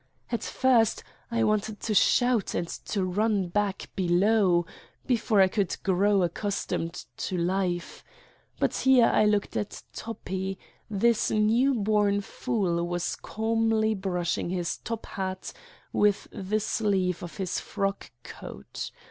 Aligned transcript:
At 0.31 0.41
first 0.41 1.03
I 1.29 1.43
wanted 1.43 1.79
to 1.81 1.93
shout 1.93 2.55
and 2.55 2.67
to 2.67 3.03
run 3.05 3.49
back 3.49 3.91
below, 3.95 4.65
before 5.05 5.41
I 5.41 5.47
could 5.47 5.77
grow 5.83 6.23
accustomed 6.23 7.05
to 7.17 7.37
life, 7.37 8.03
but 8.59 8.77
here 8.77 9.05
I 9.05 9.25
looked 9.27 9.55
at 9.55 9.83
Toppi: 9.93 10.57
this 10.89 11.29
new 11.29 11.75
born 11.75 12.21
fool 12.21 12.83
was 12.83 13.15
calmly 13.15 13.93
brushing 13.93 14.49
his 14.49 14.77
top 14.77 15.05
hat 15.05 15.53
with 15.93 16.27
the 16.31 16.59
sleeve 16.59 17.21
of 17.21 17.37
his 17.37 17.59
frock 17.59 18.09
coat. 18.23 18.89